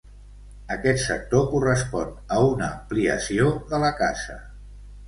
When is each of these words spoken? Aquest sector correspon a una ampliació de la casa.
Aquest 0.75 1.03
sector 1.03 1.45
correspon 1.53 2.17
a 2.37 2.41
una 2.55 2.71
ampliació 2.77 3.55
de 3.75 3.85
la 3.87 3.95
casa. 4.05 4.43